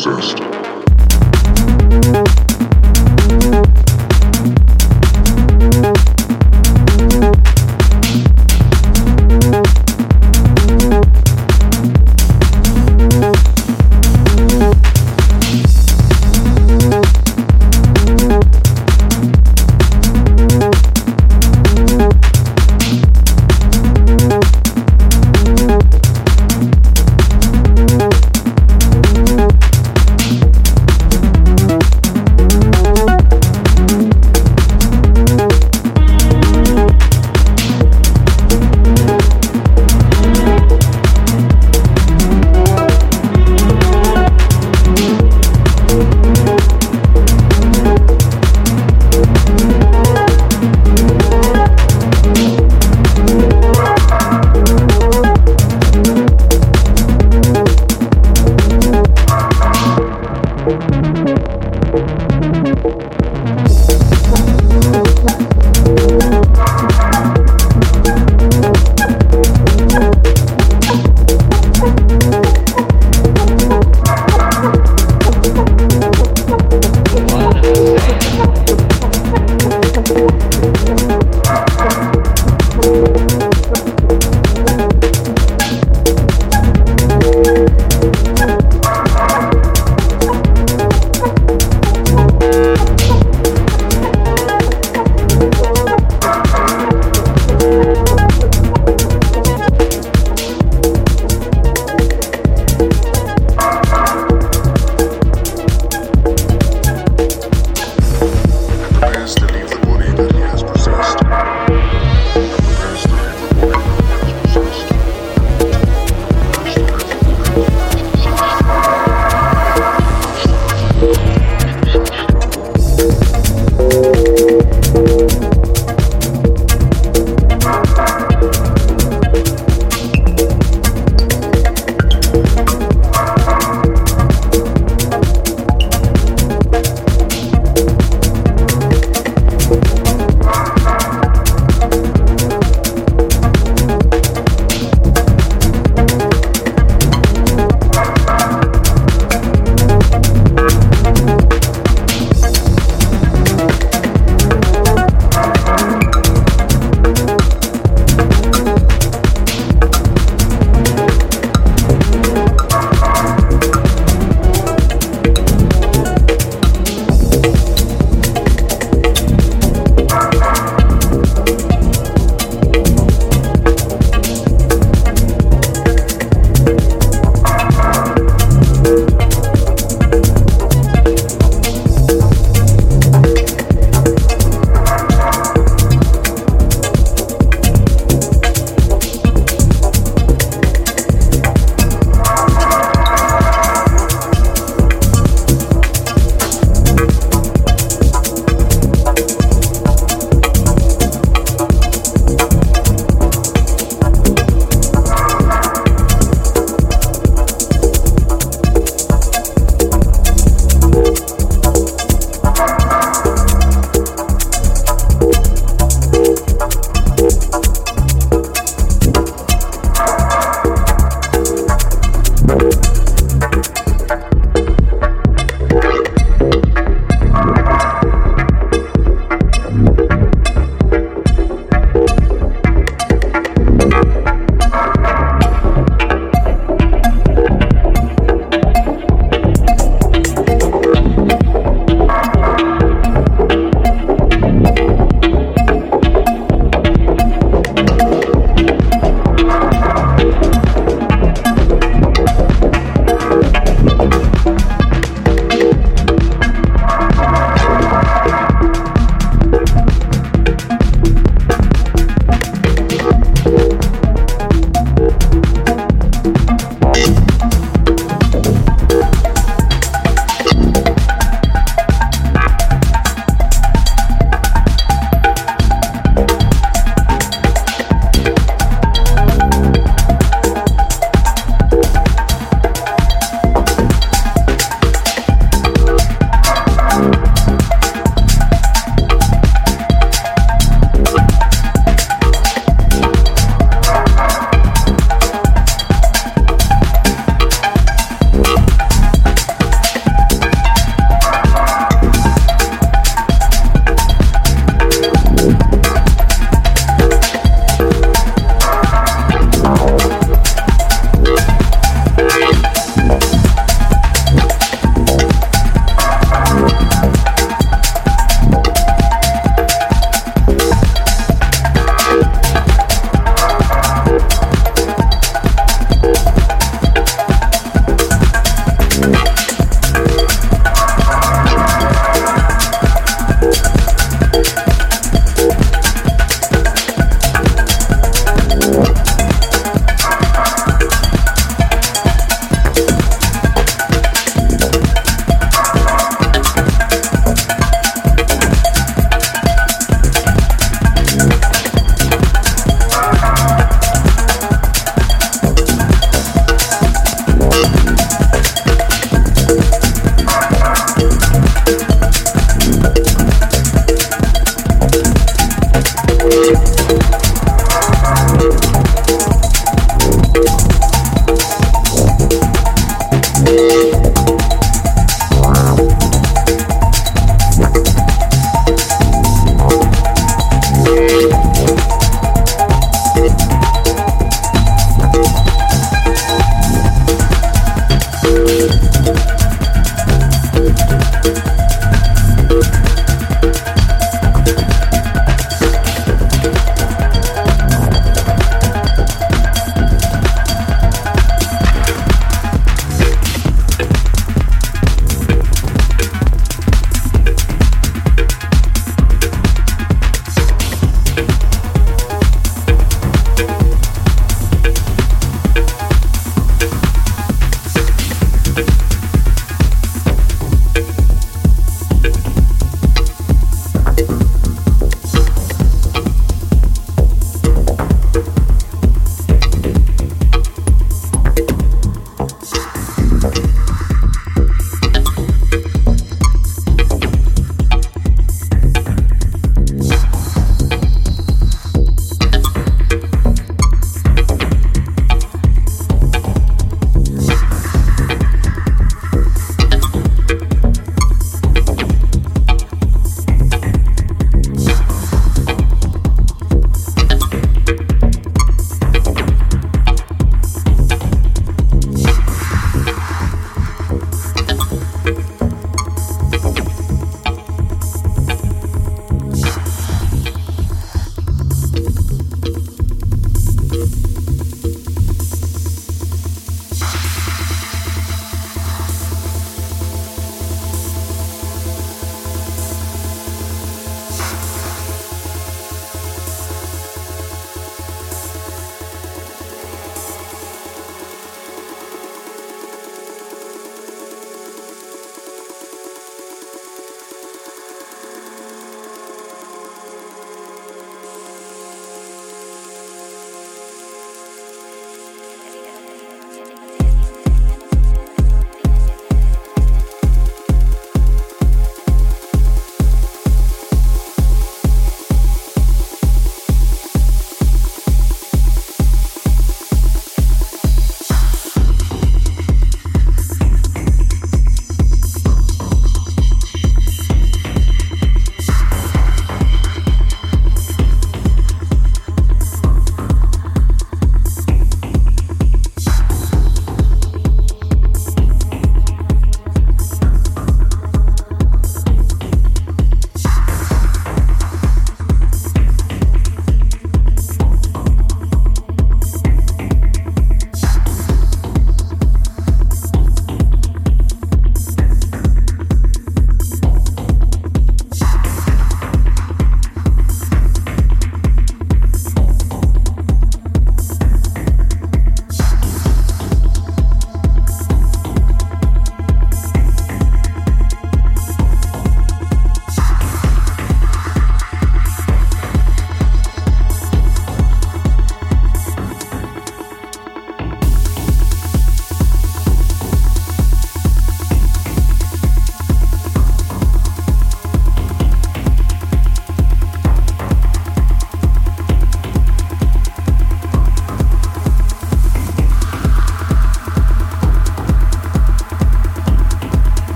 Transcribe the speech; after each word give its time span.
possessed. 0.00 0.49